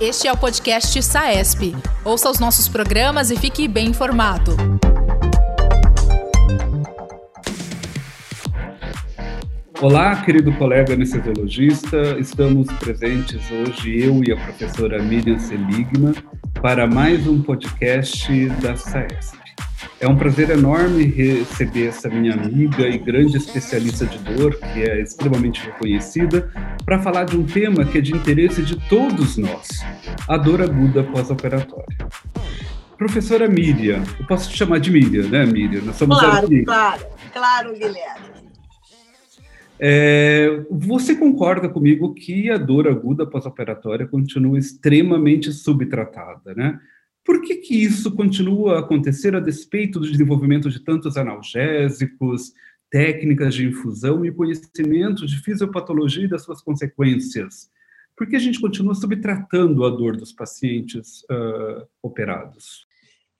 Este 0.00 0.26
é 0.26 0.32
o 0.32 0.36
podcast 0.36 1.02
SAESP. 1.02 1.74
Ouça 2.04 2.28
os 2.28 2.38
nossos 2.38 2.68
programas 2.68 3.30
e 3.30 3.36
fique 3.36 3.68
bem 3.68 3.88
informado. 3.88 4.56
Olá, 9.80 10.16
querido 10.24 10.52
colega 10.54 10.94
anestesiologista. 10.94 12.18
Estamos 12.18 12.66
presentes 12.78 13.40
hoje, 13.50 14.00
eu 14.00 14.22
e 14.24 14.32
a 14.32 14.36
professora 14.36 15.02
Miriam 15.02 15.38
Seligman, 15.38 16.14
para 16.60 16.86
mais 16.86 17.26
um 17.26 17.42
podcast 17.42 18.48
da 18.60 18.76
SAESP. 18.76 19.43
É 20.04 20.06
um 20.06 20.16
prazer 20.16 20.50
enorme 20.50 21.06
receber 21.06 21.86
essa 21.86 22.10
minha 22.10 22.34
amiga 22.34 22.86
e 22.86 22.98
grande 22.98 23.38
especialista 23.38 24.04
de 24.04 24.18
dor, 24.18 24.54
que 24.54 24.82
é 24.82 25.00
extremamente 25.00 25.64
reconhecida, 25.64 26.52
para 26.84 26.98
falar 26.98 27.24
de 27.24 27.38
um 27.38 27.46
tema 27.46 27.86
que 27.86 27.96
é 27.96 28.00
de 28.02 28.14
interesse 28.14 28.60
de 28.60 28.76
todos 28.86 29.38
nós, 29.38 29.66
a 30.28 30.36
dor 30.36 30.60
aguda 30.60 31.02
pós-operatória. 31.04 31.96
Professora 32.98 33.48
Miriam, 33.48 34.02
eu 34.20 34.26
posso 34.26 34.50
te 34.50 34.58
chamar 34.58 34.78
de 34.78 34.90
Miriam, 34.90 35.26
né, 35.26 35.46
Miriam? 35.46 35.80
Nós 35.80 35.96
somos 35.96 36.20
claro, 36.20 36.46
aqui. 36.48 36.64
claro, 36.64 37.06
claro, 37.32 37.72
Guilherme. 37.72 38.34
É, 39.80 40.66
você 40.70 41.14
concorda 41.16 41.66
comigo 41.66 42.12
que 42.12 42.50
a 42.50 42.58
dor 42.58 42.88
aguda 42.88 43.24
pós-operatória 43.24 44.06
continua 44.06 44.58
extremamente 44.58 45.50
subtratada, 45.50 46.54
né? 46.54 46.78
Por 47.24 47.40
que, 47.40 47.56
que 47.56 47.82
isso 47.82 48.14
continua 48.14 48.76
a 48.76 48.80
acontecer 48.80 49.34
a 49.34 49.40
despeito 49.40 49.98
do 49.98 50.10
desenvolvimento 50.10 50.70
de 50.70 50.80
tantos 50.80 51.16
analgésicos, 51.16 52.52
técnicas 52.90 53.54
de 53.54 53.66
infusão 53.66 54.24
e 54.24 54.32
conhecimento 54.32 55.26
de 55.26 55.40
fisiopatologia 55.40 56.24
e 56.24 56.28
das 56.28 56.42
suas 56.42 56.60
consequências? 56.60 57.70
Por 58.16 58.28
que 58.28 58.36
a 58.36 58.40
gente 58.40 58.60
continua 58.60 58.94
subtratando 58.94 59.84
a 59.84 59.90
dor 59.90 60.16
dos 60.16 60.32
pacientes 60.32 61.22
uh, 61.22 61.88
operados? 62.02 62.86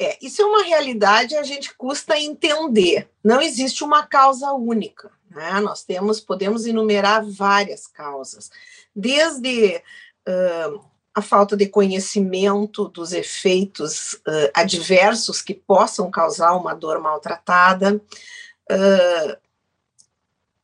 É, 0.01 0.19
isso 0.21 0.43
é 0.43 0.45
uma 0.45 0.65
realidade 0.65 1.37
a 1.37 1.43
gente 1.43 1.77
custa 1.77 2.19
entender. 2.19 3.09
Não 3.23 3.41
existe 3.41 3.85
uma 3.85 4.05
causa 4.05 4.53
única. 4.53 5.11
Né? 5.31 5.61
Nós 5.61 5.85
temos, 5.85 6.21
podemos 6.21 6.67
enumerar 6.67 7.25
várias 7.25 7.87
causas, 7.87 8.51
desde 8.95 9.77
uh, 10.29 10.85
a 11.15 11.23
falta 11.23 11.57
de 11.57 11.69
conhecimento 11.69 12.89
dos 12.89 13.13
efeitos 13.13 14.15
uh, 14.15 14.51
adversos 14.53 15.41
que 15.41 15.55
possam 15.55 16.11
causar 16.11 16.55
uma 16.57 16.75
dor 16.75 17.01
maltratada, 17.01 18.01
uh, 18.71 19.33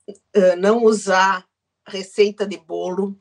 uh, 0.09 0.57
não 0.59 0.83
usar 0.85 1.47
receita 1.87 2.47
de 2.47 2.57
bolo, 2.57 3.17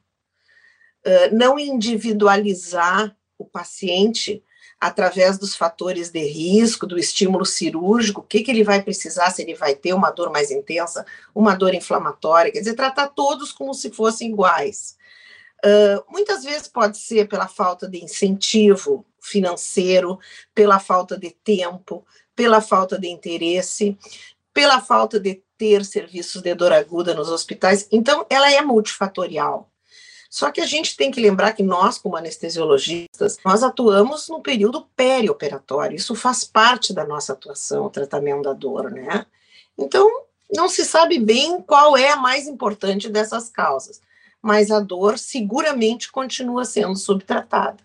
não 1.31 1.57
individualizar 1.57 3.15
o 3.37 3.45
paciente 3.45 4.43
através 4.79 5.37
dos 5.37 5.55
fatores 5.55 6.11
de 6.11 6.19
risco, 6.19 6.85
do 6.85 6.99
estímulo 6.99 7.45
cirúrgico, 7.45 8.21
o 8.21 8.23
que, 8.23 8.41
que 8.41 8.51
ele 8.51 8.63
vai 8.63 8.81
precisar, 8.81 9.31
se 9.31 9.41
ele 9.41 9.55
vai 9.55 9.73
ter 9.73 9.93
uma 9.93 10.11
dor 10.11 10.29
mais 10.29 10.51
intensa, 10.51 11.05
uma 11.33 11.55
dor 11.55 11.73
inflamatória, 11.73 12.51
quer 12.51 12.59
dizer, 12.59 12.75
tratar 12.75 13.07
todos 13.07 13.51
como 13.51 13.73
se 13.73 13.89
fossem 13.89 14.29
iguais. 14.29 14.98
Uh, 15.65 16.03
muitas 16.09 16.43
vezes 16.43 16.67
pode 16.67 16.97
ser 16.97 17.27
pela 17.27 17.47
falta 17.47 17.87
de 17.87 18.03
incentivo 18.03 19.05
financeiro, 19.21 20.17
pela 20.55 20.79
falta 20.79 21.17
de 21.17 21.31
tempo, 21.31 22.05
pela 22.35 22.61
falta 22.61 22.97
de 22.97 23.07
interesse, 23.07 23.97
pela 24.53 24.79
falta 24.79 25.19
de 25.19 25.41
ter 25.57 25.83
serviços 25.83 26.41
de 26.41 26.55
dor 26.55 26.71
aguda 26.71 27.13
nos 27.13 27.29
hospitais. 27.29 27.87
Então, 27.91 28.25
ela 28.29 28.49
é 28.49 28.61
multifatorial. 28.61 29.69
Só 30.29 30.51
que 30.51 30.61
a 30.61 30.65
gente 30.65 30.95
tem 30.95 31.11
que 31.11 31.19
lembrar 31.19 31.53
que 31.53 31.63
nós, 31.63 31.97
como 31.97 32.15
anestesiologistas, 32.15 33.37
nós 33.43 33.63
atuamos 33.63 34.29
no 34.29 34.41
período 34.41 34.87
perioperatório. 34.95 35.97
Isso 35.97 36.15
faz 36.15 36.43
parte 36.43 36.93
da 36.93 37.03
nossa 37.03 37.33
atuação, 37.33 37.85
o 37.85 37.89
tratamento 37.89 38.43
da 38.43 38.53
dor, 38.53 38.91
né? 38.91 39.25
Então, 39.77 40.07
não 40.55 40.69
se 40.69 40.85
sabe 40.85 41.19
bem 41.19 41.61
qual 41.61 41.97
é 41.97 42.11
a 42.11 42.15
mais 42.15 42.47
importante 42.47 43.09
dessas 43.09 43.49
causas 43.49 43.99
mas 44.41 44.71
a 44.71 44.79
dor 44.79 45.17
seguramente 45.17 46.11
continua 46.11 46.65
sendo 46.65 46.95
subtratada. 46.95 47.83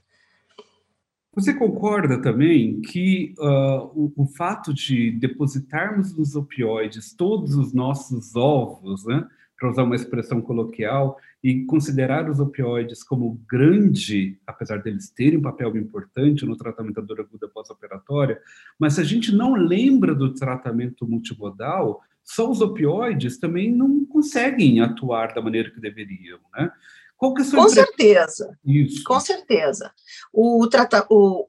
Você 1.35 1.53
concorda 1.53 2.23
também 2.23 2.81
que 2.81 3.35
uh, 3.39 3.91
o, 3.93 4.13
o, 4.17 4.27
fato 4.27 4.73
de 4.73 5.11
depositarmos 5.11 6.17
nos 6.17 6.37
opioides 6.37 7.13
todos 7.13 7.57
os 7.57 7.73
nossos 7.73 8.37
ovos, 8.37 9.05
né, 9.05 9.27
para 9.59 9.69
usar 9.69 9.83
uma 9.83 9.97
expressão 9.97 10.41
coloquial, 10.41 11.19
e 11.43 11.65
considerar 11.65 12.31
os 12.31 12.39
opioides 12.39 13.03
como 13.03 13.39
grande, 13.49 14.39
apesar 14.47 14.81
deles 14.81 15.11
terem 15.11 15.39
um 15.39 15.43
papel 15.43 15.77
importante 15.77 16.47
no 16.47 16.57
tratamento 16.57 16.95
da 16.95 17.03
dor 17.03 17.21
aguda 17.21 17.49
pós-operatória, 17.49 18.41
mas 18.79 18.95
se 18.95 19.01
a 19.01 19.05
gente 19.05 19.35
não 19.35 19.55
lembra 19.55 20.15
do 20.15 20.33
tratamento 20.33 21.07
multimodal, 21.07 22.01
só 22.25 22.51
os 22.51 22.61
opioides 22.61 23.39
também 23.39 23.71
não 23.71 24.05
conseguem 24.07 24.81
atuar 24.81 25.35
da 25.35 25.43
maneira 25.43 25.71
que 25.71 25.81
deveriam, 25.81 26.41
né? 26.55 26.71
Qual 27.17 27.35
que 27.35 27.43
é 27.43 27.45
a 27.45 27.49
sua 27.49 27.63
Com 27.63 27.69
certeza. 27.69 28.59
Isso. 28.65 29.05
Com 29.05 29.21
certeza. 29.21 29.93
O, 30.33 30.67
trata, 30.69 31.07
o, 31.11 31.47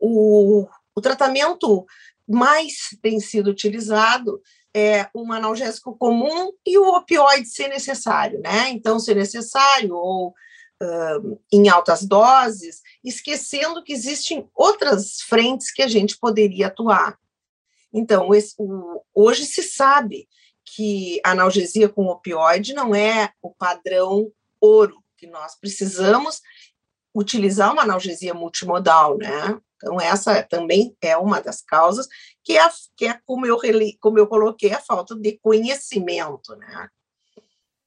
o, 0.00 0.66
o 0.94 1.00
tratamento 1.00 1.86
mais 2.26 2.96
tem 3.02 3.20
sido 3.20 3.48
utilizado 3.50 4.40
é 4.74 5.08
um 5.14 5.30
analgésico 5.32 5.96
comum 5.96 6.50
e 6.66 6.76
o 6.76 6.96
opioide 6.96 7.46
se 7.46 7.68
necessário, 7.68 8.40
né? 8.40 8.70
Então, 8.70 8.98
se 8.98 9.14
necessário 9.14 9.94
ou 9.94 10.34
uh, 10.82 11.40
em 11.52 11.68
altas 11.68 12.04
doses, 12.04 12.82
esquecendo 13.04 13.84
que 13.84 13.92
existem 13.92 14.48
outras 14.52 15.20
frentes 15.20 15.72
que 15.72 15.82
a 15.82 15.88
gente 15.88 16.18
poderia 16.18 16.66
atuar. 16.66 17.16
Então, 17.94 18.34
esse, 18.34 18.54
o, 18.58 19.00
hoje 19.14 19.46
se 19.46 19.62
sabe 19.62 20.28
que 20.64 21.20
a 21.24 21.30
analgesia 21.30 21.88
com 21.88 22.06
opioide 22.06 22.74
não 22.74 22.92
é 22.92 23.30
o 23.40 23.50
padrão 23.50 24.32
ouro, 24.60 24.96
que 25.16 25.28
nós 25.28 25.56
precisamos 25.58 26.40
utilizar 27.14 27.72
uma 27.72 27.82
analgesia 27.82 28.34
multimodal, 28.34 29.16
né? 29.16 29.60
Então, 29.76 30.00
essa 30.00 30.42
também 30.42 30.96
é 31.00 31.16
uma 31.16 31.40
das 31.40 31.62
causas, 31.62 32.08
que 32.42 32.58
é, 32.58 32.68
que 32.96 33.06
é 33.06 33.18
como, 33.24 33.46
eu, 33.46 33.58
como 34.00 34.18
eu 34.18 34.26
coloquei, 34.26 34.72
a 34.72 34.80
falta 34.80 35.14
de 35.14 35.38
conhecimento, 35.40 36.56
né? 36.56 36.88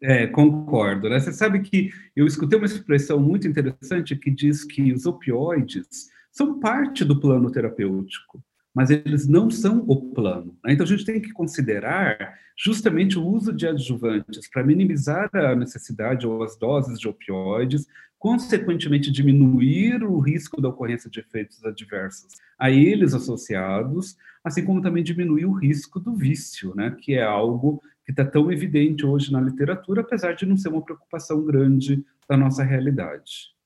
É, 0.01 0.27
concordo. 0.27 1.09
Né? 1.09 1.19
Você 1.19 1.33
sabe 1.33 1.59
que 1.61 1.89
eu 2.15 2.25
escutei 2.25 2.57
uma 2.57 2.67
expressão 2.67 3.19
muito 3.19 3.47
interessante 3.47 4.15
que 4.15 4.29
diz 4.29 4.63
que 4.63 4.93
os 4.93 5.07
opioides 5.07 6.07
são 6.31 6.59
parte 6.59 7.03
do 7.03 7.19
plano 7.19 7.51
terapêutico 7.51 8.41
mas 8.77 8.91
eles 8.91 9.27
não 9.27 9.49
são 9.49 9.83
o 9.87 10.13
plano. 10.13 10.55
Né? 10.63 10.73
Então, 10.73 10.85
a 10.85 10.87
gente 10.87 11.03
tem 11.03 11.19
que 11.19 11.31
considerar 11.31 12.37
justamente 12.55 13.17
o 13.17 13.25
uso 13.25 13.51
de 13.51 13.65
adjuvantes 13.65 14.47
para 14.47 14.63
minimizar 14.63 15.31
a 15.33 15.55
necessidade 15.55 16.27
ou 16.27 16.43
as 16.43 16.55
doses 16.59 16.99
de 16.99 17.07
opioides, 17.07 17.87
consequentemente 18.19 19.11
diminuir 19.11 20.03
o 20.03 20.19
risco 20.19 20.61
da 20.61 20.69
ocorrência 20.69 21.09
de 21.09 21.19
efeitos 21.19 21.65
adversos 21.65 22.35
a 22.59 22.69
eles 22.69 23.15
associados, 23.15 24.15
assim 24.43 24.63
como 24.63 24.79
também 24.79 25.03
diminuir 25.03 25.45
o 25.45 25.53
risco 25.53 25.99
do 25.99 26.13
vício, 26.13 26.75
né? 26.75 26.95
que 27.01 27.15
é 27.15 27.23
algo 27.23 27.81
que 28.05 28.11
está 28.11 28.23
tão 28.23 28.51
evidente 28.51 29.03
hoje 29.03 29.31
na 29.31 29.41
literatura, 29.41 30.01
apesar 30.01 30.33
de 30.33 30.45
não 30.45 30.55
ser 30.55 30.69
uma 30.69 30.83
preocupação 30.83 31.43
grande 31.43 32.05
da 32.29 32.37
nossa 32.37 32.63
realidade. 32.63 33.56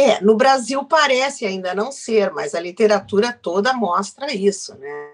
É, 0.00 0.20
no 0.20 0.36
Brasil 0.36 0.84
parece 0.84 1.44
ainda 1.44 1.74
não 1.74 1.90
ser, 1.90 2.30
mas 2.32 2.54
a 2.54 2.60
literatura 2.60 3.32
toda 3.32 3.72
mostra 3.72 4.32
isso, 4.32 4.76
né? 4.76 5.10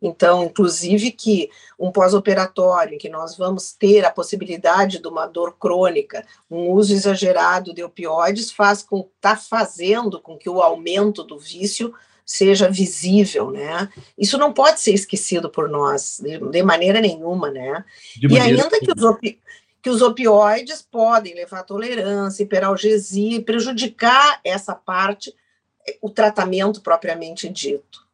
Então, 0.00 0.44
inclusive 0.44 1.10
que 1.10 1.50
um 1.76 1.90
pós-operatório 1.90 2.94
em 2.94 2.98
que 2.98 3.08
nós 3.08 3.36
vamos 3.36 3.72
ter 3.72 4.04
a 4.04 4.12
possibilidade 4.12 5.00
de 5.00 5.08
uma 5.08 5.26
dor 5.26 5.56
crônica, 5.58 6.24
um 6.48 6.70
uso 6.70 6.94
exagerado 6.94 7.74
de 7.74 7.82
opioides 7.82 8.52
faz 8.52 8.80
com 8.80 9.08
tá 9.20 9.36
fazendo 9.36 10.20
com 10.20 10.38
que 10.38 10.48
o 10.48 10.62
aumento 10.62 11.24
do 11.24 11.36
vício 11.36 11.92
seja 12.24 12.70
visível, 12.70 13.50
né? 13.50 13.88
Isso 14.16 14.38
não 14.38 14.52
pode 14.52 14.80
ser 14.80 14.92
esquecido 14.92 15.50
por 15.50 15.68
nós 15.68 16.20
de, 16.22 16.38
de 16.38 16.62
maneira 16.62 17.00
nenhuma, 17.00 17.50
né? 17.50 17.84
De 18.16 18.28
e 18.28 18.38
ainda 18.38 18.78
que 18.78 18.90
os, 18.90 19.02
que 19.82 19.90
os 19.90 20.00
opioides 20.00 20.80
podem 20.80 21.34
levar 21.34 21.60
à 21.60 21.64
tolerância, 21.64 22.44
hiperalgesia 22.44 23.38
e 23.38 23.42
prejudicar 23.42 24.40
essa 24.44 24.74
parte, 24.74 25.34
o 26.00 26.08
tratamento 26.08 26.80
propriamente 26.80 27.48
dito. 27.48 28.06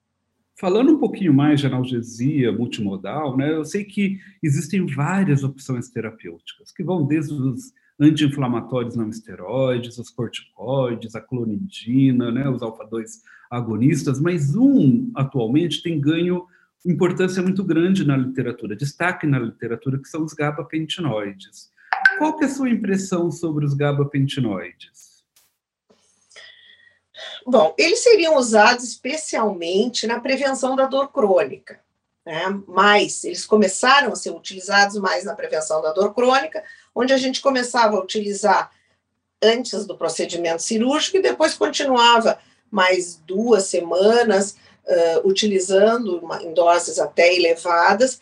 Falando 0.56 0.92
um 0.92 0.98
pouquinho 0.98 1.32
mais 1.32 1.60
de 1.60 1.66
analgesia 1.66 2.50
multimodal, 2.50 3.36
né, 3.36 3.52
eu 3.52 3.64
sei 3.64 3.84
que 3.84 4.18
existem 4.42 4.84
várias 4.86 5.44
opções 5.44 5.88
terapêuticas, 5.90 6.72
que 6.72 6.82
vão 6.82 7.06
desde 7.06 7.34
os 7.34 7.72
anti-inflamatórios 8.00 8.96
não 8.96 9.08
esteroides, 9.08 9.98
os 9.98 10.10
corticoides, 10.10 11.14
a 11.14 11.20
clonidina, 11.20 12.32
né, 12.32 12.48
os 12.48 12.62
alfa-2 12.62 13.20
agonistas, 13.50 14.18
mas 14.20 14.54
um 14.56 15.10
atualmente 15.14 15.82
tem 15.82 16.00
ganho 16.00 16.46
importância 16.86 17.42
muito 17.42 17.64
grande 17.64 18.06
na 18.06 18.16
literatura, 18.16 18.76
destaque 18.76 19.26
na 19.26 19.38
literatura, 19.38 19.98
que 19.98 20.08
são 20.08 20.24
os 20.24 20.32
gabapentinoides. 20.32 21.70
qual 22.18 22.36
que 22.36 22.44
é 22.44 22.46
a 22.46 22.50
sua 22.50 22.70
impressão 22.70 23.30
sobre 23.30 23.64
os 23.64 23.74
gabapentinoides? 23.74 25.24
Bom, 27.46 27.74
eles 27.78 28.02
seriam 28.02 28.36
usados 28.36 28.84
especialmente 28.84 30.06
na 30.06 30.20
prevenção 30.20 30.76
da 30.76 30.86
dor 30.86 31.10
crônica, 31.12 31.80
né? 32.24 32.44
Mas 32.66 33.24
eles 33.24 33.46
começaram 33.46 34.12
a 34.12 34.16
ser 34.16 34.30
utilizados 34.30 34.96
mais 34.98 35.24
na 35.24 35.34
prevenção 35.34 35.80
da 35.82 35.92
dor 35.92 36.14
crônica, 36.14 36.62
onde 36.94 37.12
a 37.12 37.16
gente 37.16 37.40
começava 37.40 37.96
a 37.96 38.02
utilizar 38.02 38.70
antes 39.42 39.86
do 39.86 39.96
procedimento 39.96 40.62
cirúrgico 40.62 41.16
e 41.16 41.22
depois 41.22 41.54
continuava 41.54 42.38
mais 42.70 43.16
duas 43.26 43.64
semanas 43.64 44.56
uh, 44.88 45.28
utilizando 45.28 46.18
uma, 46.18 46.42
em 46.42 46.52
doses 46.52 46.98
até 46.98 47.34
elevadas, 47.34 48.20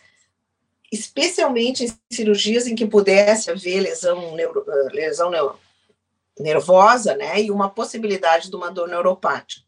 especialmente 0.91 1.85
em 1.85 2.15
cirurgias 2.15 2.67
em 2.67 2.75
que 2.75 2.85
pudesse 2.85 3.49
haver 3.49 3.81
lesão, 3.81 4.35
neuro, 4.35 4.65
lesão 4.91 5.29
neuro, 5.29 5.59
nervosa, 6.39 7.15
né, 7.15 7.41
e 7.41 7.51
uma 7.51 7.69
possibilidade 7.69 8.49
de 8.49 8.55
uma 8.55 8.69
dor 8.69 8.87
neuropática. 8.87 9.65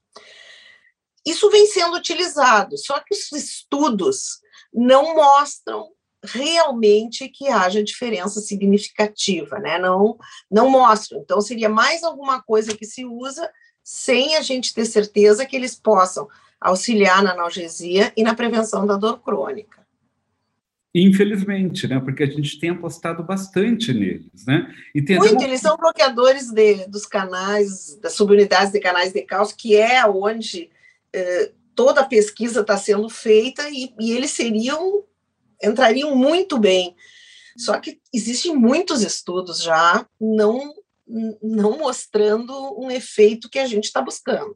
Isso 1.26 1.50
vem 1.50 1.66
sendo 1.66 1.98
utilizado, 1.98 2.78
só 2.78 3.00
que 3.00 3.14
os 3.14 3.32
estudos 3.32 4.40
não 4.74 5.16
mostram 5.16 5.90
realmente 6.24 7.30
que 7.30 7.48
haja 7.48 7.84
diferença 7.84 8.40
significativa, 8.42 9.58
né? 9.60 9.78
Não, 9.78 10.18
não 10.52 10.70
mostram. 10.70 11.22
Então, 11.22 11.40
seria 11.40 11.70
mais 11.70 12.04
alguma 12.04 12.42
coisa 12.42 12.76
que 12.76 12.86
se 12.86 13.06
usa 13.06 13.50
sem 13.84 14.36
a 14.36 14.42
gente 14.42 14.74
ter 14.74 14.86
certeza 14.86 15.46
que 15.46 15.56
eles 15.56 15.76
possam 15.76 16.28
auxiliar 16.60 17.24
na 17.24 17.32
analgesia 17.32 18.12
e 18.16 18.24
na 18.24 18.36
prevenção 18.36 18.86
da 18.86 18.96
dor 18.96 19.20
crônica. 19.22 19.80
Infelizmente, 20.94 21.88
né? 21.88 22.00
Porque 22.00 22.24
a 22.24 22.28
gente 22.28 22.60
tem 22.60 22.72
apostado 22.72 23.24
bastante 23.24 23.94
neles, 23.94 24.46
né? 24.46 24.74
E 24.94 25.02
Muito, 25.18 25.44
eles 25.44 25.62
são 25.62 25.78
bloqueadores 25.78 26.52
de, 26.52 26.88
dos 26.88 27.06
canais, 27.06 27.96
das 28.02 28.14
subunidades 28.14 28.72
de 28.72 28.80
canais 28.80 29.14
de 29.14 29.22
cálcio, 29.22 29.56
que 29.56 29.78
é 29.78 30.04
onde 30.06 30.70
eh, 31.14 31.52
toda 31.76 32.02
a 32.02 32.06
pesquisa 32.06 32.62
está 32.62 32.76
sendo 32.76 33.08
feita 33.08 33.70
e, 33.70 33.94
e 34.00 34.12
eles 34.12 34.32
seriam 34.32 35.04
entrariam 35.62 36.16
muito 36.16 36.58
bem. 36.58 36.96
Só 37.58 37.78
que 37.80 38.00
existem 38.14 38.56
muitos 38.56 39.02
estudos 39.02 39.62
já 39.62 40.08
não, 40.20 40.74
não 41.42 41.78
mostrando 41.78 42.54
um 42.80 42.90
efeito 42.90 43.50
que 43.50 43.60
a 43.60 43.68
gente 43.68 43.86
está 43.86 44.02
buscando. 44.02 44.56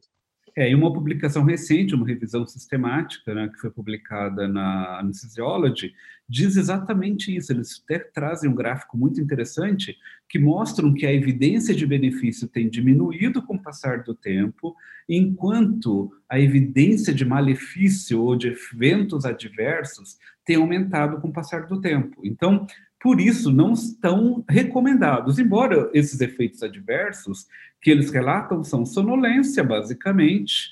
É, 0.56 0.70
e 0.70 0.74
uma 0.74 0.92
publicação 0.92 1.42
recente, 1.42 1.96
uma 1.96 2.06
revisão 2.06 2.46
sistemática, 2.46 3.34
né, 3.34 3.48
que 3.48 3.58
foi 3.58 3.70
publicada 3.70 4.46
na 4.46 5.00
Anesthesiology, 5.00 5.92
diz 6.28 6.56
exatamente 6.56 7.34
isso. 7.34 7.52
Eles 7.52 7.82
até 7.84 7.98
trazem 7.98 8.48
um 8.48 8.54
gráfico 8.54 8.96
muito 8.96 9.20
interessante 9.20 9.96
que 10.28 10.38
mostram 10.38 10.94
que 10.94 11.06
a 11.06 11.12
evidência 11.12 11.74
de 11.74 11.84
benefício 11.84 12.46
tem 12.46 12.68
diminuído 12.68 13.42
com 13.42 13.56
o 13.56 13.62
passar 13.62 14.04
do 14.04 14.14
tempo, 14.14 14.76
enquanto 15.08 16.12
a 16.28 16.38
evidência 16.38 17.12
de 17.12 17.24
malefício 17.24 18.22
ou 18.22 18.36
de 18.36 18.48
eventos 18.48 19.24
adversos 19.24 20.18
tem 20.44 20.56
aumentado 20.56 21.20
com 21.20 21.28
o 21.28 21.32
passar 21.32 21.66
do 21.66 21.80
tempo. 21.80 22.20
Então, 22.24 22.66
por 23.04 23.20
isso, 23.20 23.52
não 23.52 23.74
estão 23.74 24.42
recomendados, 24.48 25.38
embora 25.38 25.90
esses 25.92 26.22
efeitos 26.22 26.62
adversos 26.62 27.46
que 27.78 27.90
eles 27.90 28.10
relatam 28.10 28.64
são 28.64 28.86
sonolência, 28.86 29.62
basicamente. 29.62 30.70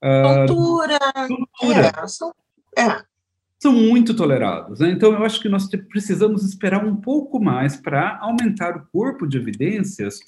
Ah, 0.00 0.46
tontura. 0.46 0.98
tontura. 1.26 1.92
É, 2.00 2.06
são, 2.06 2.32
é. 2.78 3.02
são 3.58 3.72
muito 3.72 4.14
tolerados. 4.14 4.78
Né? 4.78 4.92
Então, 4.92 5.12
eu 5.12 5.24
acho 5.24 5.42
que 5.42 5.48
nós 5.48 5.68
precisamos 5.88 6.44
esperar 6.44 6.86
um 6.86 6.94
pouco 6.94 7.40
mais 7.40 7.74
para 7.74 8.16
aumentar 8.20 8.76
o 8.76 8.86
corpo 8.92 9.26
de 9.26 9.36
evidências 9.36 10.20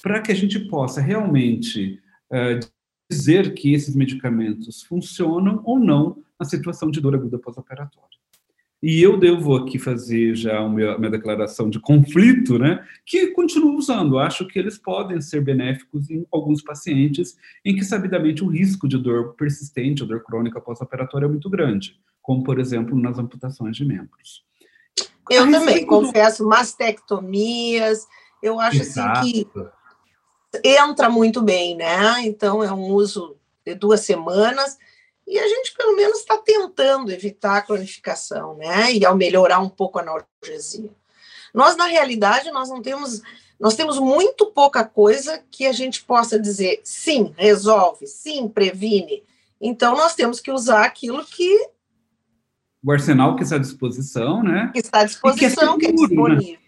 para 0.00 0.22
que 0.22 0.32
a 0.32 0.34
gente 0.34 0.60
possa 0.60 1.02
realmente 1.02 2.00
uh, 2.30 2.58
dizer 3.10 3.52
que 3.52 3.74
esses 3.74 3.94
medicamentos 3.94 4.82
funcionam 4.82 5.60
ou 5.62 5.78
não 5.78 6.22
na 6.40 6.46
situação 6.46 6.90
de 6.90 7.02
dor 7.02 7.14
aguda 7.14 7.38
pós-operatória. 7.38 8.21
E 8.82 9.00
eu 9.00 9.16
devo 9.16 9.54
aqui 9.54 9.78
fazer 9.78 10.34
já 10.34 10.58
a 10.58 10.68
minha, 10.68 10.98
minha, 10.98 11.10
declaração 11.10 11.70
de 11.70 11.78
conflito, 11.78 12.58
né? 12.58 12.84
Que 13.06 13.28
continuo 13.28 13.76
usando. 13.76 14.18
Acho 14.18 14.44
que 14.44 14.58
eles 14.58 14.76
podem 14.76 15.20
ser 15.20 15.40
benéficos 15.40 16.10
em 16.10 16.26
alguns 16.32 16.60
pacientes 16.60 17.36
em 17.64 17.76
que, 17.76 17.84
sabidamente, 17.84 18.42
o 18.42 18.48
risco 18.48 18.88
de 18.88 18.98
dor 18.98 19.34
persistente 19.34 20.02
ou 20.02 20.08
dor 20.08 20.24
crônica 20.24 20.60
pós-operatória 20.60 21.26
é 21.26 21.28
muito 21.28 21.48
grande, 21.48 21.96
como, 22.20 22.42
por 22.42 22.58
exemplo, 22.58 22.98
nas 22.98 23.20
amputações 23.20 23.76
de 23.76 23.84
membros. 23.84 24.44
Eu 25.30 25.48
também, 25.48 25.86
confesso, 25.86 26.44
mastectomias, 26.44 28.08
eu 28.42 28.58
acho 28.58 28.82
Exato. 28.82 29.20
assim 29.20 29.44
que 29.44 30.68
entra 30.68 31.08
muito 31.08 31.40
bem, 31.40 31.76
né? 31.76 32.26
Então, 32.26 32.64
é 32.64 32.72
um 32.72 32.86
uso 32.88 33.36
de 33.64 33.76
duas 33.76 34.00
semanas 34.00 34.76
e 35.26 35.38
a 35.38 35.46
gente, 35.46 35.74
pelo 35.76 35.96
menos, 35.96 36.18
está 36.18 36.36
tentando 36.36 37.12
evitar 37.12 37.56
a 37.56 37.62
cronificação, 37.62 38.56
né? 38.56 38.92
E 38.92 39.04
ao 39.04 39.16
melhorar 39.16 39.60
um 39.60 39.68
pouco 39.68 39.98
a 39.98 40.02
analgesia. 40.02 40.90
Nós, 41.54 41.76
na 41.76 41.86
realidade, 41.86 42.50
nós 42.50 42.68
não 42.68 42.82
temos, 42.82 43.22
nós 43.58 43.74
temos 43.74 43.98
muito 43.98 44.46
pouca 44.46 44.84
coisa 44.84 45.42
que 45.50 45.66
a 45.66 45.72
gente 45.72 46.02
possa 46.02 46.38
dizer, 46.38 46.80
sim, 46.82 47.32
resolve, 47.36 48.06
sim, 48.06 48.48
previne. 48.48 49.22
Então, 49.60 49.94
nós 49.94 50.14
temos 50.14 50.40
que 50.40 50.50
usar 50.50 50.84
aquilo 50.84 51.24
que. 51.24 51.68
O 52.84 52.90
arsenal 52.90 53.36
que 53.36 53.44
está 53.44 53.56
à 53.56 53.60
disposição, 53.60 54.42
né? 54.42 54.70
Que 54.72 54.80
está 54.80 55.00
à 55.00 55.04
disposição, 55.04 55.78
que 55.78 55.86
é, 55.86 55.90
seguro, 55.90 56.36
que 56.36 56.46
é 56.46 56.48
disponível. 56.48 56.52
Né? 56.52 56.58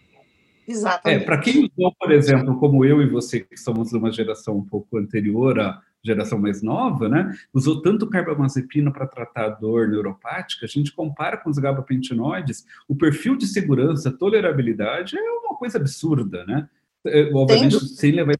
Exatamente. 0.67 1.21
É, 1.21 1.25
para 1.25 1.37
quem 1.39 1.69
usou, 1.77 1.93
por 1.99 2.11
exemplo, 2.11 2.57
como 2.57 2.85
eu 2.85 3.01
e 3.01 3.09
você, 3.09 3.41
que 3.41 3.57
somos 3.57 3.91
uma 3.91 4.11
geração 4.11 4.57
um 4.57 4.65
pouco 4.65 4.97
anterior 4.97 5.59
geração 6.05 6.37
mais 6.37 6.61
nova, 6.61 7.09
né, 7.09 7.35
usou 7.53 7.81
tanto 7.81 8.07
carbamazepina 8.07 8.91
para 8.91 9.07
tratar 9.07 9.45
a 9.45 9.49
dor 9.49 9.87
neuropática, 9.87 10.65
a 10.65 10.69
gente 10.69 10.91
compara 10.93 11.37
com 11.37 11.49
os 11.49 11.57
gabapentinoides, 11.57 12.65
o 12.87 12.95
perfil 12.95 13.35
de 13.35 13.47
segurança, 13.47 14.11
tolerabilidade 14.11 15.17
é 15.17 15.21
uma 15.21 15.57
coisa 15.57 15.77
absurda, 15.77 16.45
né? 16.45 16.69
É, 17.07 17.29
obviamente, 17.33 17.79
sem 17.79 18.11
levar, 18.11 18.35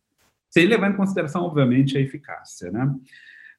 sem 0.49 0.65
levar 0.65 0.91
em 0.91 0.95
consideração, 0.95 1.43
obviamente, 1.43 1.97
a 1.97 2.01
eficácia, 2.01 2.71
né? 2.71 2.93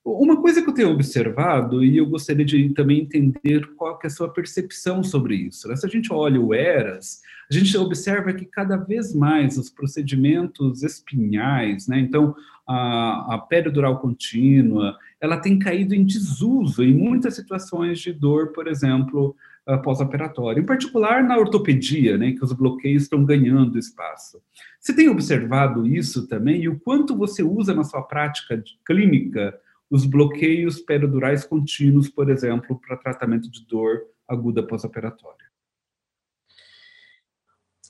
Uma 0.08 0.40
coisa 0.40 0.62
que 0.62 0.70
eu 0.70 0.72
tenho 0.72 0.92
observado, 0.92 1.84
e 1.84 1.96
eu 1.96 2.06
gostaria 2.06 2.44
de 2.44 2.68
também 2.68 3.00
entender 3.00 3.66
qual 3.74 3.98
é 4.04 4.06
a 4.06 4.10
sua 4.10 4.28
percepção 4.28 5.02
sobre 5.02 5.34
isso. 5.34 5.66
Né? 5.66 5.74
Se 5.74 5.84
a 5.84 5.88
gente 5.88 6.12
olha 6.12 6.40
o 6.40 6.54
ERAS, 6.54 7.22
a 7.50 7.52
gente 7.52 7.76
observa 7.76 8.32
que 8.32 8.44
cada 8.44 8.76
vez 8.76 9.12
mais 9.12 9.58
os 9.58 9.68
procedimentos 9.68 10.84
espinhais, 10.84 11.88
né? 11.88 11.98
então 11.98 12.36
a, 12.64 13.34
a 13.34 13.38
peridural 13.38 13.98
contínua, 13.98 14.96
ela 15.20 15.38
tem 15.38 15.58
caído 15.58 15.92
em 15.92 16.04
desuso 16.04 16.84
em 16.84 16.94
muitas 16.94 17.34
situações 17.34 17.98
de 17.98 18.12
dor, 18.12 18.52
por 18.52 18.68
exemplo, 18.68 19.34
pós-operatória, 19.82 20.60
em 20.60 20.66
particular 20.66 21.24
na 21.24 21.36
ortopedia, 21.36 22.16
né, 22.16 22.30
que 22.30 22.44
os 22.44 22.52
bloqueios 22.52 23.02
estão 23.02 23.24
ganhando 23.24 23.76
espaço. 23.76 24.40
Você 24.78 24.94
tem 24.94 25.08
observado 25.08 25.84
isso 25.84 26.28
também 26.28 26.62
e 26.62 26.68
o 26.68 26.78
quanto 26.78 27.16
você 27.16 27.42
usa 27.42 27.74
na 27.74 27.82
sua 27.82 28.02
prática 28.02 28.62
clínica 28.86 29.58
os 29.90 30.04
bloqueios 30.04 30.80
peridurais 30.80 31.44
contínuos, 31.44 32.08
por 32.08 32.30
exemplo, 32.30 32.78
para 32.80 32.96
tratamento 32.96 33.50
de 33.50 33.64
dor 33.66 34.06
aguda 34.26 34.66
pós-operatória. 34.66 35.46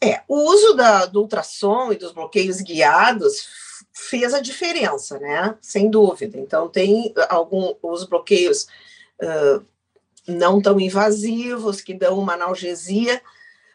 É, 0.02 0.22
o 0.28 0.36
uso 0.50 0.74
da, 0.74 1.06
do 1.06 1.22
ultrassom 1.22 1.90
e 1.90 1.96
dos 1.96 2.12
bloqueios 2.12 2.60
guiados 2.60 3.48
fez 3.92 4.34
a 4.34 4.40
diferença, 4.40 5.18
né? 5.18 5.56
Sem 5.60 5.90
dúvida. 5.90 6.38
Então, 6.38 6.68
tem 6.68 7.14
alguns 7.30 7.76
os 7.82 8.04
bloqueios 8.04 8.66
uh, 9.22 9.64
não 10.28 10.60
tão 10.60 10.78
invasivos, 10.78 11.80
que 11.80 11.94
dão 11.94 12.18
uma 12.18 12.34
analgesia, 12.34 13.22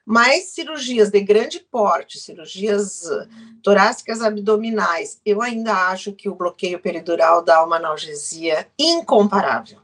mas 0.05 0.49
cirurgias 0.49 1.09
de 1.09 1.21
grande 1.21 1.59
porte, 1.59 2.19
cirurgias 2.19 3.09
ah, 3.09 3.27
torácicas 3.63 4.21
abdominais, 4.21 5.21
eu 5.25 5.41
ainda 5.41 5.89
acho 5.89 6.13
que 6.13 6.27
o 6.27 6.35
bloqueio 6.35 6.79
peridural 6.79 7.43
dá 7.43 7.63
uma 7.63 7.77
analgesia 7.77 8.67
incomparável. 8.77 9.79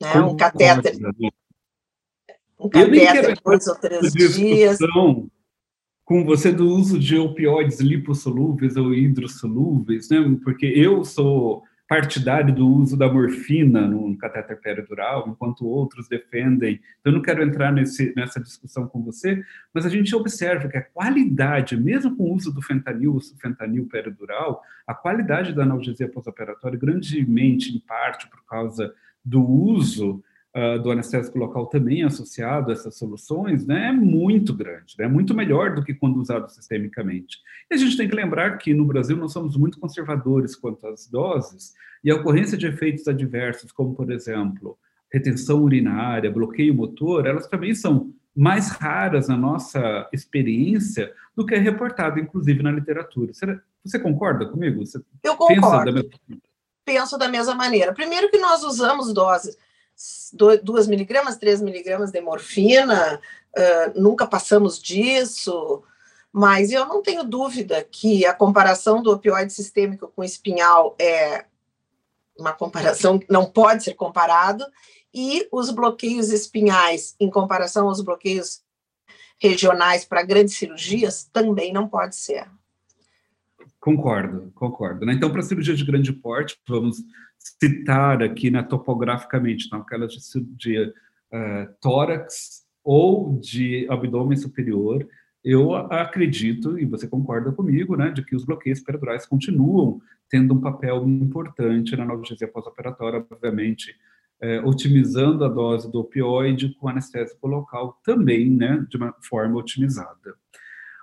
Né? 0.00 0.14
um 0.20 0.36
catéter. 0.36 0.96
Um 2.58 2.68
catéter 2.68 3.38
dois 3.44 3.66
ou 3.66 3.74
três 3.76 4.12
dias. 4.12 4.78
Com 6.04 6.24
você 6.24 6.50
do 6.50 6.68
uso 6.68 6.98
de 6.98 7.16
opioides 7.16 7.78
lipossolúveis 7.80 8.76
ou 8.76 8.92
hidrossolúveis, 8.92 10.08
né? 10.08 10.18
Porque 10.42 10.66
eu 10.66 11.04
sou 11.04 11.62
partidário 11.90 12.54
do 12.54 12.68
uso 12.68 12.96
da 12.96 13.12
morfina 13.12 13.80
no 13.80 14.16
catéter 14.16 14.60
peridural, 14.60 15.28
enquanto 15.28 15.66
outros 15.66 16.06
defendem. 16.06 16.80
Então, 17.00 17.12
eu 17.12 17.14
não 17.14 17.20
quero 17.20 17.42
entrar 17.42 17.72
nesse, 17.72 18.14
nessa 18.14 18.38
discussão 18.38 18.86
com 18.86 19.02
você, 19.02 19.44
mas 19.74 19.84
a 19.84 19.88
gente 19.88 20.14
observa 20.14 20.68
que 20.68 20.78
a 20.78 20.84
qualidade, 20.84 21.76
mesmo 21.76 22.14
com 22.14 22.30
o 22.30 22.34
uso 22.36 22.54
do 22.54 22.62
fentanil, 22.62 23.16
o 23.16 23.20
fentanil 23.40 23.88
peridural, 23.88 24.62
a 24.86 24.94
qualidade 24.94 25.52
da 25.52 25.64
analgesia 25.64 26.08
pós-operatória, 26.08 26.78
grandemente, 26.78 27.74
em 27.74 27.80
parte, 27.80 28.30
por 28.30 28.44
causa 28.46 28.94
do 29.24 29.44
uso 29.44 30.22
uh, 30.56 30.82
do 30.82 30.90
anestésico 30.90 31.38
local 31.38 31.66
também 31.66 32.02
associado 32.02 32.70
a 32.70 32.72
essas 32.72 32.96
soluções, 32.96 33.66
né, 33.66 33.88
é 33.88 33.92
muito 33.92 34.52
grande, 34.54 34.94
né, 34.98 35.04
é 35.04 35.08
muito 35.08 35.34
melhor 35.34 35.74
do 35.74 35.84
que 35.84 35.94
quando 35.94 36.20
usado 36.20 36.50
sistemicamente. 36.50 37.38
E 37.70 37.74
a 37.74 37.76
gente 37.76 37.96
tem 37.96 38.08
que 38.08 38.14
lembrar 38.14 38.58
que 38.58 38.74
no 38.74 38.84
Brasil 38.84 39.16
nós 39.16 39.32
somos 39.32 39.56
muito 39.56 39.78
conservadores 39.78 40.56
quanto 40.56 40.86
às 40.86 41.06
doses, 41.08 41.74
e 42.02 42.10
a 42.10 42.16
ocorrência 42.16 42.56
de 42.56 42.66
efeitos 42.66 43.06
adversos, 43.06 43.72
como 43.72 43.94
por 43.94 44.10
exemplo, 44.10 44.78
retenção 45.12 45.62
urinária, 45.62 46.30
bloqueio 46.30 46.74
motor, 46.74 47.26
elas 47.26 47.46
também 47.46 47.74
são 47.74 48.12
mais 48.34 48.70
raras 48.70 49.28
na 49.28 49.36
nossa 49.36 50.08
experiência 50.12 51.12
do 51.36 51.44
que 51.44 51.54
é 51.54 51.58
reportado, 51.58 52.18
inclusive, 52.20 52.62
na 52.62 52.70
literatura. 52.70 53.32
Você 53.84 53.98
concorda 53.98 54.46
comigo? 54.46 54.86
Você 54.86 55.00
Eu 55.22 55.36
concordo. 55.36 55.92
Da 55.92 55.92
mesma... 55.92 56.10
Penso 56.84 57.18
da 57.18 57.28
mesma 57.28 57.54
maneira. 57.54 57.92
Primeiro 57.92 58.30
que 58.30 58.38
nós 58.38 58.62
usamos 58.62 59.12
doses 59.12 59.56
2 60.32 60.86
miligramas, 60.86 61.36
3 61.36 61.62
miligramas 61.62 62.10
de 62.10 62.20
morfina, 62.20 63.20
uh, 63.56 64.00
nunca 64.00 64.26
passamos 64.26 64.80
disso, 64.80 65.82
mas 66.32 66.70
eu 66.70 66.86
não 66.86 67.02
tenho 67.02 67.24
dúvida 67.24 67.82
que 67.90 68.24
a 68.24 68.34
comparação 68.34 69.02
do 69.02 69.12
opioide 69.12 69.52
sistêmico 69.52 70.12
com 70.14 70.22
espinhal 70.22 70.94
é 70.98 71.44
uma 72.38 72.52
comparação 72.52 73.18
que 73.18 73.26
não 73.30 73.44
pode 73.44 73.84
ser 73.84 73.94
comparado, 73.94 74.64
e 75.12 75.48
os 75.50 75.70
bloqueios 75.70 76.30
espinhais, 76.30 77.14
em 77.18 77.28
comparação 77.28 77.88
aos 77.88 78.00
bloqueios 78.00 78.62
regionais 79.38 80.04
para 80.04 80.22
grandes 80.22 80.56
cirurgias, 80.56 81.24
também 81.32 81.72
não 81.72 81.88
pode 81.88 82.14
ser. 82.16 82.46
Concordo, 83.80 84.52
concordo. 84.54 85.06
Né? 85.06 85.14
Então, 85.14 85.32
para 85.32 85.42
cirurgia 85.42 85.74
de 85.74 85.84
grande 85.84 86.12
porte, 86.12 86.60
vamos 86.68 86.98
citar 87.40 88.22
aqui 88.22 88.50
né, 88.50 88.62
topograficamente, 88.62 89.66
então, 89.66 89.80
aquelas 89.80 90.12
de 90.12 90.22
cirurgia 90.22 90.92
uh, 91.32 91.74
tórax 91.80 92.64
ou 92.84 93.38
de 93.38 93.86
abdômen 93.88 94.36
superior, 94.36 95.06
eu 95.42 95.74
acredito, 95.74 96.78
e 96.78 96.84
você 96.84 97.08
concorda 97.08 97.50
comigo, 97.50 97.96
né, 97.96 98.10
de 98.10 98.22
que 98.22 98.36
os 98.36 98.44
bloqueios 98.44 98.80
perdurais 98.80 99.24
continuam 99.24 100.00
tendo 100.28 100.54
um 100.54 100.60
papel 100.60 101.08
importante 101.08 101.96
na 101.96 102.04
analgesia 102.04 102.46
pós-operatória, 102.46 103.24
obviamente, 103.30 103.96
é, 104.40 104.60
otimizando 104.60 105.44
a 105.44 105.48
dose 105.48 105.90
do 105.90 106.00
opioide 106.00 106.74
com 106.74 106.88
anestésico 106.88 107.46
local 107.46 107.98
também, 108.04 108.50
né, 108.50 108.86
de 108.88 108.96
uma 108.96 109.14
forma 109.20 109.58
otimizada. 109.58 110.34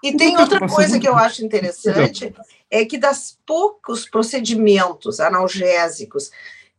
E 0.03 0.15
tem 0.15 0.37
outra 0.37 0.67
coisa 0.67 0.99
que 0.99 1.07
eu 1.07 1.15
acho 1.15 1.43
interessante, 1.43 2.33
é 2.69 2.85
que 2.85 2.97
das 2.97 3.37
poucos 3.45 4.07
procedimentos 4.07 5.19
analgésicos 5.19 6.31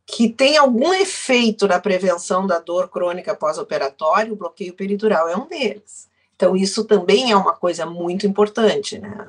que 0.05 0.27
tem 0.27 0.57
algum 0.57 0.93
efeito 0.93 1.67
na 1.67 1.79
prevenção 1.79 2.47
da 2.47 2.59
dor 2.59 2.89
crônica 2.89 3.35
pós-operatória, 3.35 4.33
o 4.33 4.35
bloqueio 4.35 4.73
peridural 4.73 5.29
é 5.29 5.37
um 5.37 5.47
deles. 5.47 6.07
Então, 6.35 6.55
isso 6.55 6.85
também 6.85 7.31
é 7.31 7.35
uma 7.35 7.53
coisa 7.53 7.85
muito 7.85 8.25
importante, 8.25 8.97
né? 8.97 9.27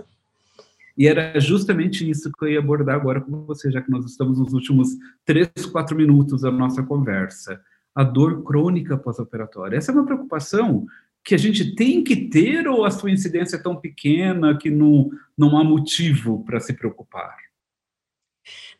E 0.96 1.06
era 1.06 1.38
justamente 1.38 2.08
isso 2.08 2.30
que 2.32 2.44
eu 2.44 2.48
ia 2.48 2.58
abordar 2.58 2.94
agora 2.94 3.20
com 3.20 3.44
você, 3.44 3.70
já 3.70 3.82
que 3.82 3.90
nós 3.90 4.04
estamos 4.04 4.38
nos 4.38 4.52
últimos 4.52 4.88
três, 5.24 5.50
quatro 5.70 5.96
minutos 5.96 6.42
da 6.42 6.50
nossa 6.50 6.82
conversa. 6.82 7.60
A 7.94 8.04
dor 8.04 8.42
crônica 8.42 8.96
pós-operatória. 8.96 9.76
Essa 9.76 9.92
é 9.92 9.94
uma 9.94 10.04
preocupação 10.04 10.86
que 11.30 11.34
a 11.36 11.38
gente 11.38 11.76
tem 11.76 12.02
que 12.02 12.28
ter 12.28 12.66
ou 12.66 12.84
a 12.84 12.90
sua 12.90 13.08
incidência 13.08 13.54
é 13.54 13.62
tão 13.62 13.76
pequena 13.76 14.58
que 14.58 14.68
não, 14.68 15.10
não 15.38 15.56
há 15.56 15.62
motivo 15.62 16.42
para 16.44 16.58
se 16.58 16.72
preocupar? 16.72 17.36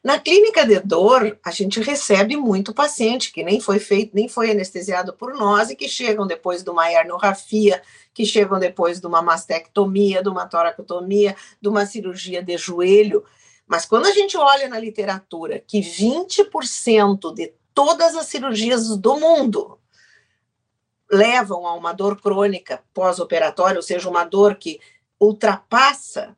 Na 0.03 0.19
clínica 0.19 0.67
de 0.67 0.81
dor, 0.81 1.39
a 1.45 1.53
gente 1.53 1.81
recebe 1.81 2.37
muito 2.37 2.75
paciente 2.75 3.33
que 3.33 3.45
nem 3.45 3.61
foi 3.61 3.79
feito, 3.79 4.17
nem 4.17 4.29
foi 4.29 4.51
anestesiado 4.51 5.13
por 5.13 5.33
nós 5.35 5.71
e 5.71 5.77
que 5.77 5.89
chegam 5.89 6.27
depois 6.27 6.65
de 6.65 6.71
uma 6.71 6.91
herniorrafia, 6.91 7.81
que 8.13 8.27
chegam 8.27 8.59
depois 8.59 9.01
de 9.01 9.07
uma 9.07 9.23
mastectomia, 9.23 10.21
de 10.21 10.29
uma 10.29 10.45
toracotomia, 10.45 11.37
de 11.63 11.69
uma 11.69 11.87
cirurgia 11.87 12.43
de 12.43 12.59
joelho. 12.59 13.23
Mas 13.65 13.87
quando 13.87 14.07
a 14.07 14.13
gente 14.13 14.37
olha 14.37 14.69
na 14.69 14.81
literatura 14.81 15.63
que 15.65 15.79
20% 15.79 17.33
de 17.33 17.53
todas 17.73 18.17
as 18.17 18.27
cirurgias 18.27 18.97
do 18.97 19.21
mundo 19.21 19.80
levam 21.11 21.67
a 21.67 21.75
uma 21.75 21.93
dor 21.93 22.21
crônica 22.21 22.83
pós-operatória, 22.95 23.77
ou 23.77 23.83
seja, 23.83 24.09
uma 24.09 24.25
dor 24.25 24.55
que 24.55 24.81
ultrapassa 25.19 26.37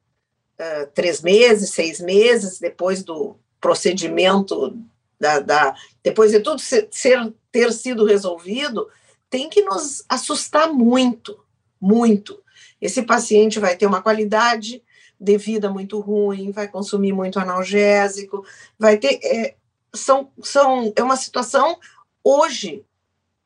uh, 0.59 0.87
três 0.95 1.21
meses, 1.21 1.71
seis 1.71 2.01
meses 2.01 2.59
depois 2.59 3.05
do 3.05 3.37
procedimento, 3.61 4.77
da, 5.21 5.39
da 5.39 5.75
depois 6.03 6.33
de 6.33 6.41
tudo 6.41 6.59
ser, 6.59 6.89
ser, 6.91 7.33
ter 7.51 7.73
sido 7.73 8.05
resolvido, 8.05 8.89
tem 9.31 9.49
que 9.49 9.63
nos 9.63 10.05
assustar 10.09 10.73
muito, 10.73 11.39
muito. 11.81 12.43
Esse 12.81 13.03
paciente 13.03 13.61
vai 13.61 13.77
ter 13.77 13.87
uma 13.87 14.03
qualidade 14.03 14.83
de 15.21 15.37
vida 15.37 15.71
muito 15.71 16.01
ruim, 16.01 16.51
vai 16.51 16.67
consumir 16.67 17.13
muito 17.13 17.39
analgésico, 17.39 18.45
vai 18.79 18.97
ter. 18.97 19.21
É, 19.23 19.55
são, 19.95 20.31
são, 20.43 20.93
é 20.97 21.03
uma 21.03 21.17
situação 21.17 21.79
hoje 22.25 22.85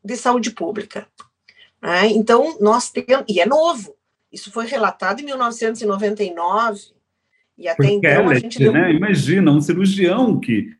de 0.06 0.16
saúde 0.16 0.50
pública. 0.50 1.06
Né? 1.82 2.08
Então, 2.08 2.56
nós 2.60 2.90
temos, 2.90 3.24
e 3.28 3.40
é 3.40 3.46
novo, 3.46 3.94
isso 4.32 4.50
foi 4.50 4.66
relatado 4.66 5.20
em 5.20 5.24
1999, 5.24 6.80
e 7.58 7.68
até 7.68 7.86
então 7.86 8.28
a 8.28 8.34
gente 8.34 8.58
deu... 8.58 8.72
né? 8.72 8.92
Imagina, 8.92 9.50
um 9.50 9.60
cirurgião 9.60 10.38
que 10.38 10.76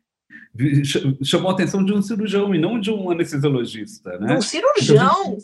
chamou 1.23 1.51
a 1.51 1.53
atenção 1.53 1.83
de 1.83 1.93
um 1.93 2.01
cirurgião 2.01 2.53
e 2.53 2.59
não 2.59 2.79
de 2.79 2.91
um 2.91 3.09
anestesiologista, 3.09 4.17
né? 4.19 4.37
Um 4.37 4.41
cirurgião, 4.41 5.37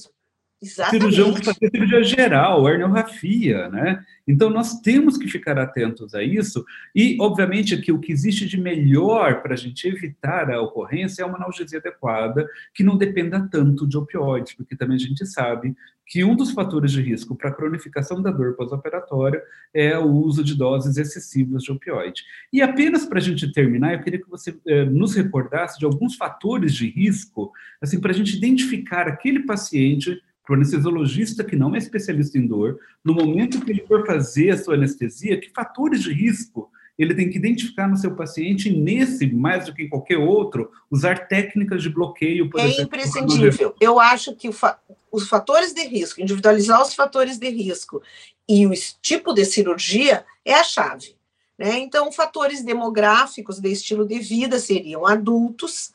Exatamente. 0.64 1.02
cirurgião 1.02 1.34
que 1.34 1.44
fazia 1.46 1.70
cirurgia 1.70 2.04
geral, 2.04 2.68
herniorrafia, 2.68 3.70
né? 3.70 4.04
Então, 4.26 4.50
nós 4.50 4.80
temos 4.80 5.18
que 5.18 5.28
ficar 5.28 5.60
atentos 5.60 6.16
a 6.16 6.24
isso 6.24 6.64
e, 6.96 7.18
obviamente, 7.20 7.76
que 7.78 7.92
o 7.92 8.00
que 8.00 8.12
existe 8.12 8.48
de 8.48 8.60
melhor 8.60 9.42
para 9.42 9.54
a 9.54 9.58
gente 9.58 9.86
evitar 9.86 10.50
a 10.50 10.62
ocorrência 10.62 11.24
é 11.24 11.26
uma 11.26 11.36
analgesia 11.36 11.80
adequada, 11.80 12.48
que 12.74 12.84
não 12.84 12.98
dependa 12.98 13.48
tanto 13.52 13.86
de 13.86 13.98
opioides, 13.98 14.54
porque 14.54 14.76
também 14.76 14.96
a 14.96 15.00
gente 15.00 15.26
sabe 15.26 15.76
que 16.06 16.24
um 16.24 16.36
dos 16.36 16.52
fatores 16.52 16.92
de 16.92 17.02
risco 17.02 17.36
para 17.36 17.50
a 17.50 17.54
cronificação 17.54 18.22
da 18.22 18.30
dor 18.30 18.56
pós-operatória 18.56 19.42
é 19.74 19.98
o 19.98 20.10
uso 20.10 20.44
de 20.44 20.56
doses 20.56 20.98
excessivas 20.98 21.64
de 21.64 21.72
opioide. 21.72 22.24
E 22.52 22.62
apenas 22.62 23.06
para 23.06 23.20
a 23.20 23.22
gente 23.22 23.52
terminar, 23.52 23.94
eu 23.94 24.02
queria 24.02 24.22
que 24.22 24.30
você 24.30 24.58
eh, 24.68 24.86
nos 24.86 25.16
recordasse 25.16 25.80
de 25.80 25.86
alguns 25.86 26.16
fatores 26.16 26.74
de 26.74 26.90
risco, 26.90 27.52
assim, 27.82 28.00
para 28.00 28.12
a 28.12 28.14
gente 28.14 28.36
identificar 28.36 29.08
aquele 29.08 29.42
paciente 29.42 30.22
para 30.44 30.54
o 30.54 30.56
anestesiologista 30.56 31.44
que 31.44 31.56
não 31.56 31.74
é 31.74 31.78
especialista 31.78 32.38
em 32.38 32.46
dor, 32.46 32.80
no 33.04 33.14
momento 33.14 33.64
que 33.64 33.72
ele 33.72 33.86
for 33.88 34.06
fazer 34.06 34.52
a 34.52 34.58
sua 34.58 34.76
anestesia, 34.76 35.40
que 35.40 35.50
fatores 35.50 36.04
de 36.04 36.12
risco 36.12 36.70
ele 36.98 37.16
tem 37.16 37.30
que 37.30 37.38
identificar 37.38 37.88
no 37.88 37.98
seu 37.98 38.16
paciente 38.16 38.70
e 38.70 38.78
nesse, 38.78 39.26
mais 39.28 39.66
do 39.66 39.74
que 39.74 39.84
em 39.84 39.90
qualquer 39.90 40.18
outro, 40.18 40.70
usar 40.92 41.28
técnicas 41.28 41.82
de 41.82 41.90
bloqueio, 41.90 42.50
por 42.50 42.60
é 42.60 42.66
exemplo. 42.66 42.82
É 42.82 42.84
imprescindível. 42.84 43.76
Eu 43.80 44.00
acho 44.00 44.36
que 44.36 44.52
fa 44.52 44.80
os 45.12 45.28
fatores 45.28 45.74
de 45.74 45.84
risco, 45.84 46.22
individualizar 46.22 46.82
os 46.82 46.96
fatores 46.96 47.38
de 47.38 47.48
risco 47.48 48.02
e 48.50 48.66
o 48.66 48.72
tipo 49.00 49.32
de 49.32 49.46
cirurgia 49.46 50.26
é 50.44 50.56
a 50.56 50.64
chave. 50.64 51.16
Né? 51.58 51.78
Então, 51.78 52.12
fatores 52.12 52.64
demográficos 52.64 53.60
de 53.60 53.72
estilo 53.72 54.08
de 54.08 54.18
vida 54.20 54.58
seriam 54.58 55.06
adultos, 55.06 55.94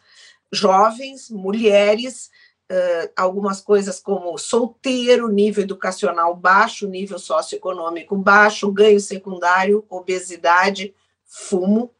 jovens, 0.52 1.30
mulheres, 1.30 2.30
uh, 2.70 3.12
algumas 3.16 3.60
coisas 3.60 3.98
como 4.00 4.36
solteiro, 4.38 5.28
nível 5.28 5.64
educacional 5.64 6.34
baixo, 6.34 6.88
nível 6.88 7.18
socioeconômico 7.18 8.16
baixo, 8.16 8.70
ganho 8.70 9.00
secundário, 9.00 9.84
obesidade, 9.88 10.94
fumo, 11.24 11.90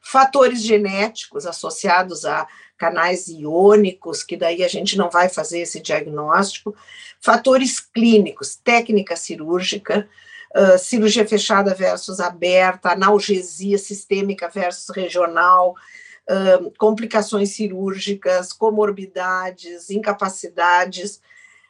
fatores 0.00 0.62
genéticos 0.62 1.46
associados 1.46 2.24
a 2.24 2.46
canais 2.76 3.28
iônicos, 3.28 4.22
que 4.22 4.36
daí 4.36 4.64
a 4.64 4.68
gente 4.68 4.96
não 4.96 5.10
vai 5.10 5.28
fazer 5.28 5.60
esse 5.60 5.80
diagnóstico, 5.80 6.74
fatores 7.20 7.78
clínicos, 7.78 8.56
técnica 8.56 9.16
cirúrgica, 9.16 10.08
uh, 10.56 10.78
cirurgia 10.78 11.26
fechada 11.26 11.74
versus 11.74 12.20
aberta, 12.20 12.92
analgesia 12.92 13.76
sistêmica 13.76 14.48
versus 14.48 14.88
regional, 14.96 15.74
complicações 16.78 17.50
cirúrgicas, 17.50 18.52
comorbidades, 18.52 19.90
incapacidades, 19.90 21.20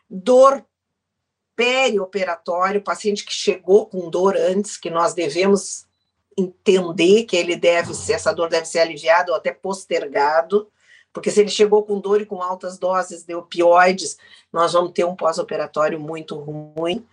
dor 0.08 0.64
perioperatório, 1.56 2.82
paciente 2.82 3.24
que 3.24 3.32
chegou 3.32 3.86
com 3.86 4.08
dor 4.08 4.36
antes, 4.36 4.76
que 4.76 4.90
nós 4.90 5.14
devemos 5.14 5.86
entender 6.36 7.24
que 7.24 7.36
ele 7.36 7.56
deve 7.56 7.94
ser, 7.94 8.14
essa 8.14 8.32
dor 8.32 8.48
deve 8.48 8.66
ser 8.66 8.78
aliviada 8.78 9.30
ou 9.30 9.36
até 9.36 9.52
postergado, 9.52 10.70
porque 11.12 11.30
se 11.30 11.40
ele 11.40 11.50
chegou 11.50 11.82
com 11.82 12.00
dor 12.00 12.20
e 12.20 12.26
com 12.26 12.42
altas 12.42 12.78
doses 12.78 13.24
de 13.24 13.34
opioides, 13.34 14.16
nós 14.52 14.72
vamos 14.72 14.92
ter 14.92 15.04
um 15.04 15.16
pós-operatório 15.16 15.98
muito 15.98 16.36
ruim. 16.36 17.06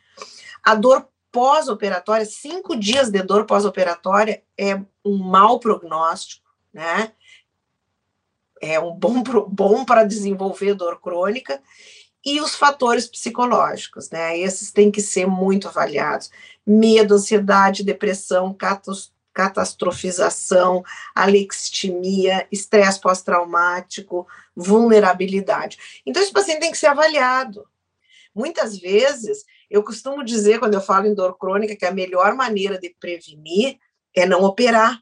A 0.64 0.76
dor 0.76 1.08
pós-operatória, 1.32 2.26
cinco 2.26 2.76
dias 2.76 3.10
de 3.10 3.22
dor 3.24 3.46
pós-operatória 3.46 4.44
é 4.58 4.80
um 5.04 5.18
mau 5.18 5.60
prognóstico, 5.60 6.48
né? 6.72 7.12
É 8.62 8.80
um 8.80 8.94
bom, 8.94 9.24
bom 9.24 9.86
para 9.86 10.04
desenvolver 10.04 10.74
dor 10.74 11.00
crônica, 11.00 11.62
e 12.26 12.42
os 12.42 12.56
fatores 12.56 13.08
psicológicos, 13.08 14.10
né? 14.10 14.38
Esses 14.38 14.72
têm 14.72 14.92
que 14.92 15.02
ser 15.02 15.26
muito 15.26 15.68
avaliados. 15.68 16.30
Medo, 16.66 17.14
ansiedade, 17.16 17.86
depressão, 17.86 18.54
catastrofização, 19.34 20.84
alexistimia, 21.16 22.46
estresse 22.52 23.00
pós-traumático, 23.00 24.28
vulnerabilidade. 24.54 25.78
Então, 26.06 26.22
esse 26.22 26.34
paciente 26.34 26.60
tem 26.60 26.72
que 26.72 26.78
ser 26.78 26.88
avaliado. 26.88 27.66
Muitas 28.36 28.78
vezes, 28.78 29.46
eu 29.70 29.82
costumo 29.82 30.24
dizer, 30.24 30.60
quando 30.60 30.74
eu 30.74 30.82
falo 30.82 31.08
em 31.08 31.14
dor 31.14 31.38
crônica, 31.38 31.76
que 31.76 31.86
a 31.86 31.94
melhor 31.94 32.36
maneira 32.36 32.78
de 32.78 32.94
prevenir 33.00 33.80
é 34.14 34.26
não 34.26 34.44
operar. 34.44 35.02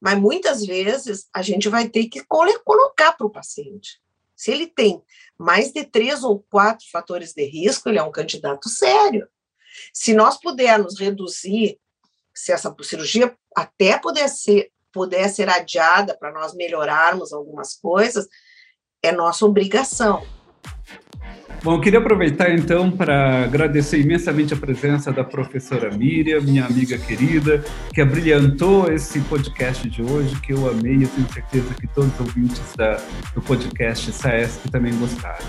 Mas 0.00 0.18
muitas 0.18 0.64
vezes 0.64 1.28
a 1.32 1.42
gente 1.42 1.68
vai 1.68 1.88
ter 1.88 2.06
que 2.08 2.22
colocar 2.24 3.12
para 3.12 3.26
o 3.26 3.30
paciente. 3.30 4.00
Se 4.36 4.52
ele 4.52 4.68
tem 4.68 5.02
mais 5.36 5.72
de 5.72 5.84
três 5.84 6.22
ou 6.22 6.44
quatro 6.48 6.86
fatores 6.92 7.32
de 7.32 7.44
risco, 7.44 7.88
ele 7.88 7.98
é 7.98 8.02
um 8.02 8.12
candidato 8.12 8.68
sério. 8.68 9.28
Se 9.92 10.14
nós 10.14 10.38
pudermos 10.38 10.98
reduzir, 10.98 11.78
se 12.32 12.52
essa 12.52 12.74
cirurgia 12.82 13.36
até 13.56 13.98
puder 13.98 14.28
ser, 14.28 14.70
puder 14.92 15.28
ser 15.28 15.48
adiada 15.48 16.16
para 16.16 16.32
nós 16.32 16.54
melhorarmos 16.54 17.32
algumas 17.32 17.74
coisas, 17.74 18.28
é 19.02 19.10
nossa 19.10 19.44
obrigação. 19.44 20.24
Bom, 21.62 21.74
eu 21.74 21.80
queria 21.80 21.98
aproveitar 21.98 22.52
então 22.52 22.88
para 22.88 23.42
agradecer 23.42 24.00
imensamente 24.00 24.54
a 24.54 24.56
presença 24.56 25.12
da 25.12 25.24
professora 25.24 25.90
Miriam, 25.90 26.40
minha 26.40 26.64
amiga 26.64 26.96
querida, 26.96 27.64
que 27.92 28.00
abrilhantou 28.00 28.90
esse 28.92 29.18
podcast 29.22 29.90
de 29.90 30.00
hoje, 30.00 30.38
que 30.40 30.52
eu 30.52 30.70
amei 30.70 30.94
e 30.94 31.06
tenho 31.06 31.32
certeza 31.32 31.74
que 31.74 31.88
todos 31.88 32.12
os 32.14 32.20
ouvintes 32.20 32.76
da, 32.76 33.00
do 33.34 33.42
podcast 33.42 34.12
SAESP 34.12 34.70
também 34.70 34.96
gostaram. 34.98 35.44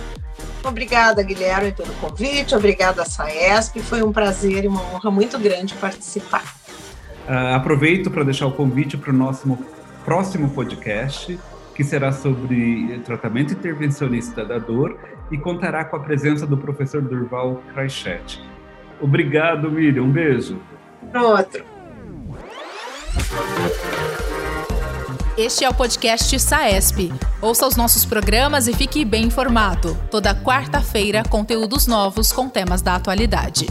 Obrigada, 0.63 1.21
Guilherme, 1.21 1.71
pelo 1.71 1.93
convite, 1.95 2.55
obrigada, 2.55 3.05
SAESP, 3.05 3.79
foi 3.81 4.01
um 4.01 4.11
prazer 4.11 4.63
e 4.63 4.67
uma 4.67 4.81
honra 4.81 5.11
muito 5.11 5.37
grande 5.37 5.75
participar. 5.75 6.43
Uh, 7.27 7.53
aproveito 7.55 8.09
para 8.09 8.23
deixar 8.23 8.47
o 8.47 8.51
convite 8.51 8.97
para 8.97 9.11
o 9.11 9.13
nosso 9.13 9.57
próximo 10.03 10.49
podcast, 10.49 11.39
que 11.79 11.83
será 11.85 12.11
sobre 12.11 12.99
tratamento 13.05 13.53
intervencionista 13.53 14.43
da 14.43 14.57
dor 14.57 14.99
e 15.31 15.37
contará 15.37 15.85
com 15.85 15.95
a 15.95 15.99
presença 16.01 16.45
do 16.45 16.57
professor 16.57 17.01
Durval 17.01 17.63
Kraichet. 17.73 18.43
Obrigado, 18.99 19.71
Miriam. 19.71 20.03
Um 20.03 20.11
beijo. 20.11 20.59
Outro. 21.15 21.63
Este 25.37 25.63
é 25.63 25.69
o 25.69 25.73
podcast 25.73 26.37
SAESP. 26.37 27.13
Ouça 27.41 27.65
os 27.65 27.77
nossos 27.77 28.03
programas 28.03 28.67
e 28.67 28.73
fique 28.73 29.05
bem 29.05 29.27
informado. 29.27 29.95
Toda 30.11 30.35
quarta-feira, 30.35 31.23
conteúdos 31.29 31.87
novos 31.87 32.33
com 32.33 32.49
temas 32.49 32.81
da 32.81 32.95
atualidade. 32.95 33.67